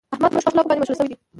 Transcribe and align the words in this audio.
احمد 0.15 0.31
په 0.33 0.39
ښو 0.43 0.47
اخلاقو 0.51 0.69
باندې 0.69 0.81
مشهور 0.81 0.97
شوی 0.99 1.07
دی. 1.09 1.15